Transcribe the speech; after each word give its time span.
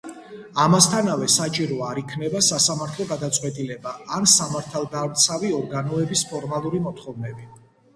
ამასთანავე 0.61 1.27
საჭირო 1.33 1.77
არ 1.89 1.99
იქნება 2.03 2.41
სასამართლო 2.49 3.07
გადაწყვეტილება 3.13 3.95
ან 4.19 4.29
სამართალდამცავი 4.35 5.57
ორგანოების 5.63 6.29
ფორმალური 6.35 6.87
მოთხოვნები. 6.93 7.53